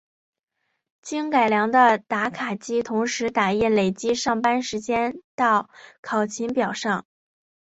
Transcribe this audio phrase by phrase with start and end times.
[1.03, 5.69] 经改良的打卡机同时打印累计上班时间到
[6.01, 7.05] 考勤表上。